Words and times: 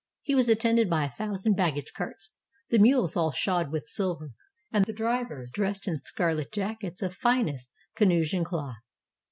He 0.23 0.33
was 0.33 0.49
attended 0.49 0.89
by 0.89 1.05
a 1.05 1.11
thousand 1.11 1.53
baggage 1.55 1.93
carts, 1.93 2.35
the 2.71 2.79
mules 2.79 3.15
all 3.15 3.29
shod 3.31 3.71
with 3.71 3.85
silver, 3.85 4.31
and 4.73 4.83
the 4.85 4.93
drivers 4.93 5.51
dressed 5.53 5.87
in 5.87 5.97
scarlet 6.01 6.51
jackets 6.51 7.03
of 7.03 7.13
finest 7.15 7.69
Canusian 7.95 8.43
cloth. 8.43 8.77